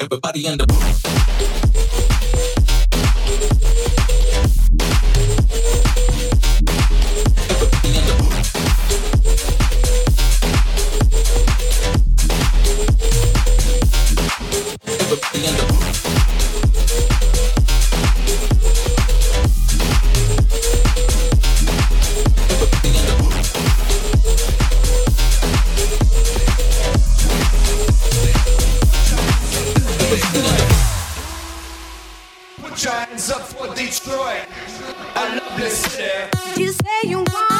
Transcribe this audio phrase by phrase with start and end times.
[0.00, 1.17] everybody in the room.
[32.88, 34.46] shines up for Detroit,
[35.14, 36.08] a lovely city.
[36.56, 37.57] You say you want.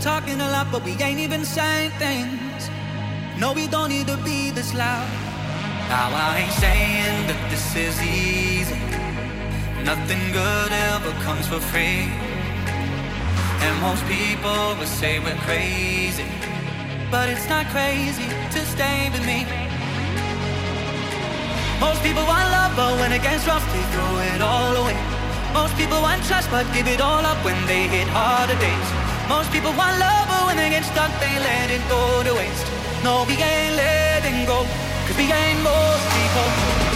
[0.00, 2.70] talking a lot, but we ain't even saying things.
[3.38, 5.08] No, we don't need to be this loud.
[5.88, 8.78] Now I ain't saying that this is easy.
[9.84, 12.06] Nothing good ever comes for free.
[13.64, 16.26] And most people would say we're crazy.
[17.10, 19.46] But it's not crazy to stay with me.
[21.80, 24.98] Most people want love, but when it gets rough, they throw it all away.
[25.54, 29.07] Most people want trust, but give it all up when they hit harder days.
[29.28, 32.66] Most people want love, but when they get stuck, they let it go to waste.
[33.04, 34.64] No, we ain't letting go,
[35.06, 36.87] cause we ain't most people.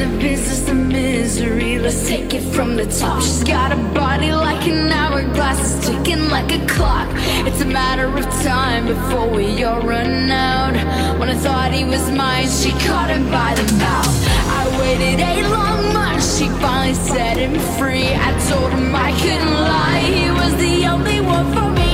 [0.00, 1.78] the business of misery.
[1.78, 3.20] Let's take it from the top.
[3.20, 7.08] She's got a body like an hourglass, it's ticking like a clock.
[7.46, 10.72] It's a matter of time before we all run out.
[11.18, 14.16] When I thought he was mine, she caught him by the mouth.
[14.60, 18.08] I waited eight long months, she finally set him free.
[18.28, 21.92] I told him I couldn't lie, he was the only one for me.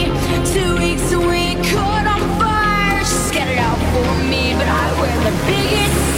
[0.55, 1.43] Two weeks and we
[1.73, 3.00] caught on fire.
[3.00, 6.16] She scattered out for me, but I wear the biggest.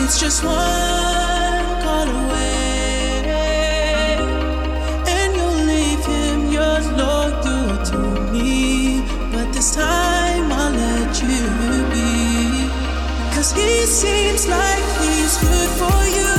[0.00, 3.22] It's just one call away,
[5.06, 6.80] and you'll leave him your
[7.90, 7.98] to
[8.32, 9.02] me.
[9.32, 11.44] But this time I'll let you
[13.52, 16.34] he seems like he's good for you,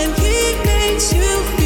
[0.00, 1.65] and he makes you feel.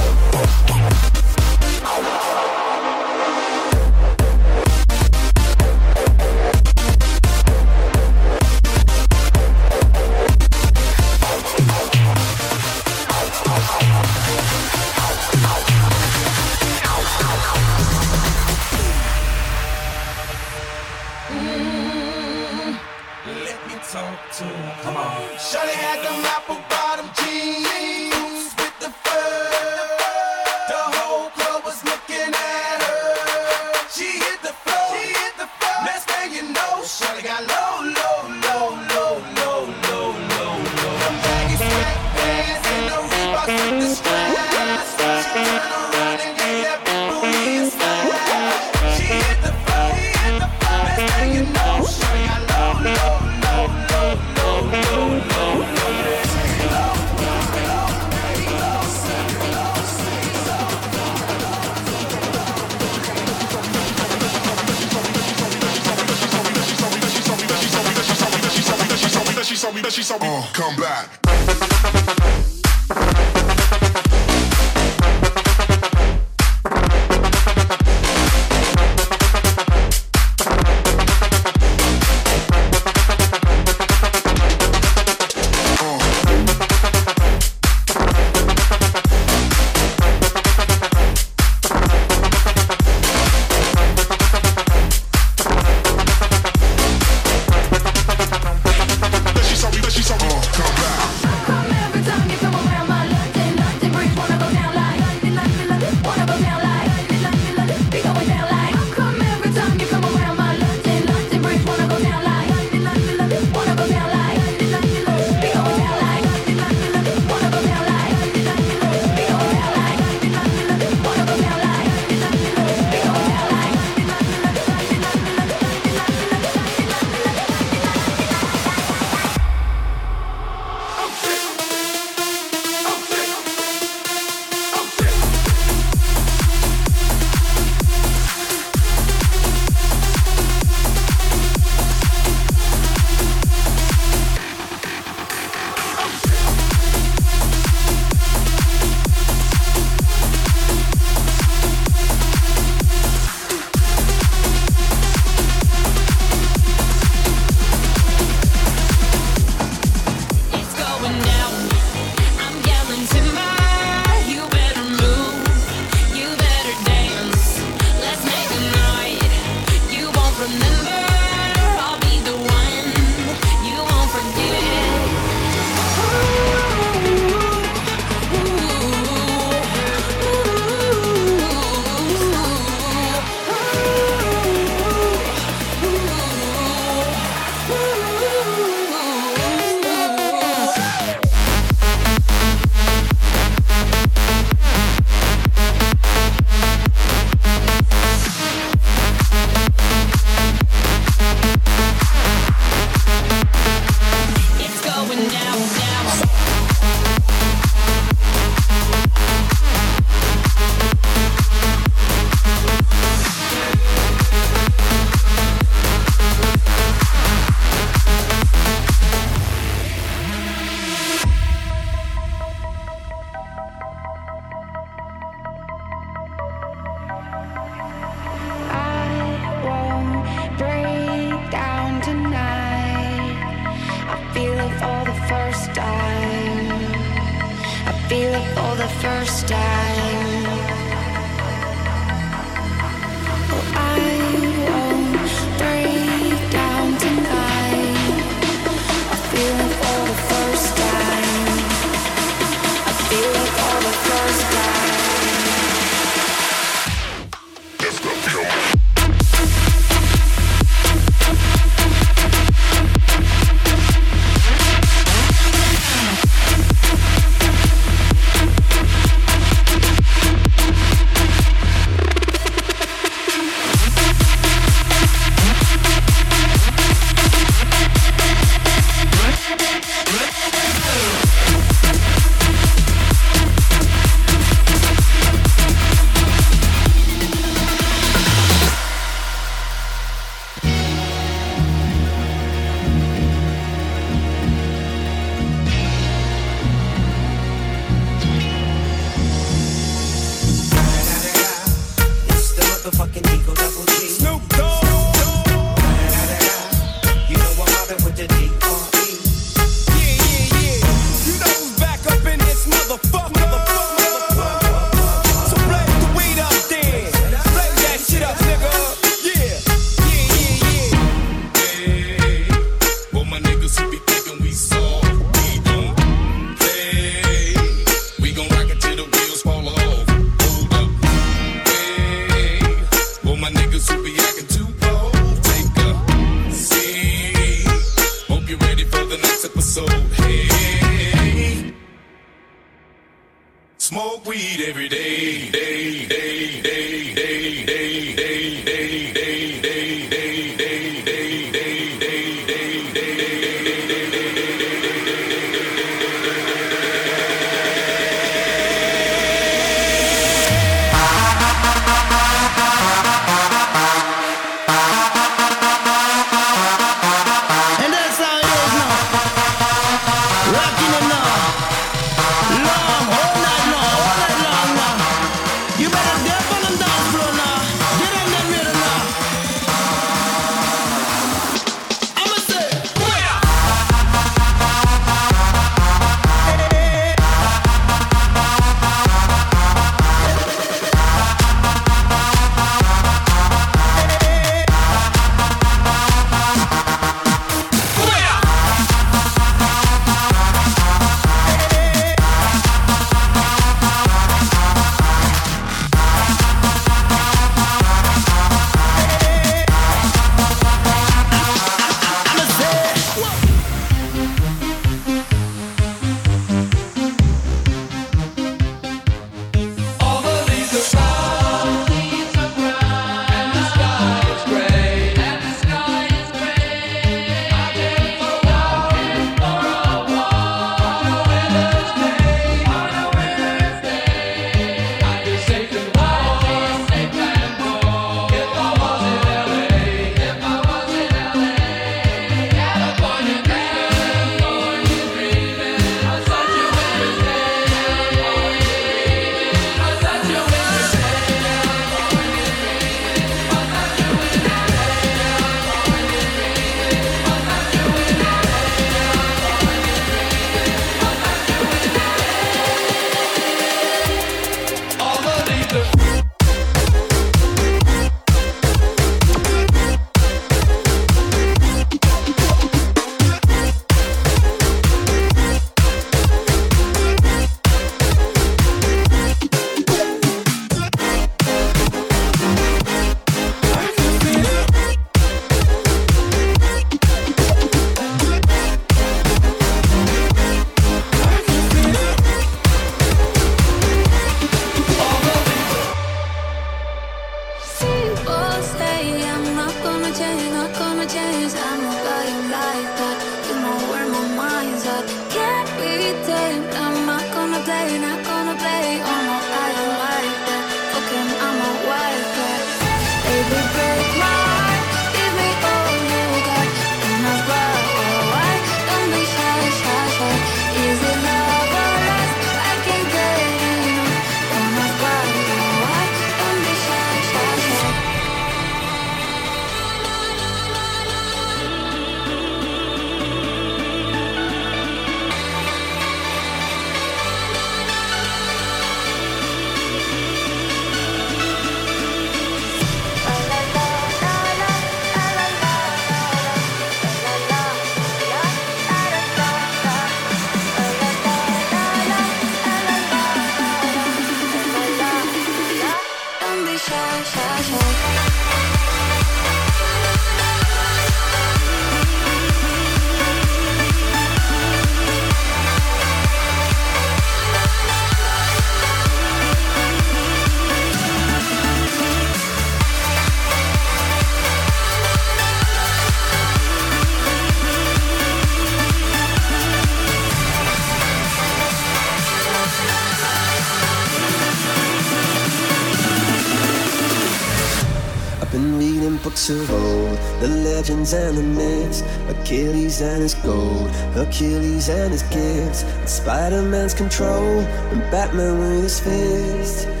[590.81, 597.59] Legends and the myths, Achilles and his gold, Achilles and his gifts, Spider Man's control,
[597.91, 600.00] and Batman with his fists.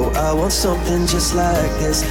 [0.00, 2.02] Oh, i want something just like this.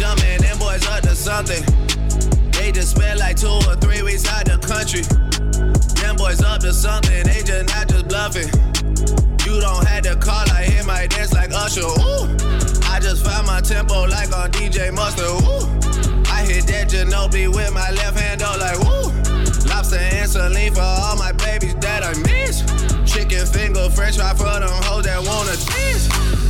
[0.00, 1.62] Oh, I want something
[2.52, 3.36] They just spent like
[6.60, 6.82] this.
[6.82, 7.24] something.
[7.24, 8.48] They just not just bluffing.
[9.44, 11.80] You don't have to call, I hear my dance like Usher.
[11.80, 12.30] Ooh.
[12.86, 15.26] I just found my tempo like on DJ Mustard.
[15.26, 15.66] Ooh.
[16.30, 19.10] I hit that Ginobili with my left hand, though, like woo.
[19.68, 22.62] Lobster and saline for all my babies that I miss.
[23.10, 26.08] Chicken finger, french fry for them hoes that wanna dance.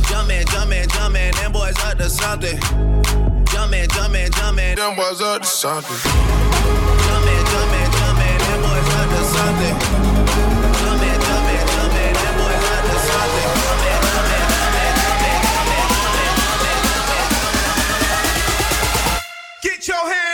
[0.09, 3.38] Jumpin', jumpin', jumpin', them boys up to something.
[3.59, 4.75] Jumpin', jumpin', jumpin'.
[4.77, 5.91] Them boys up to something.
[5.91, 8.39] Jumpin', jumpin', jumpin'.
[8.39, 9.75] Them boys up to something.
[10.79, 12.13] Jumpin', jumpin', jumpin'.
[12.15, 13.51] Them boys up to something.
[13.59, 15.35] Jumpin', jumpin', jumpin'.
[19.61, 20.28] Get your hands.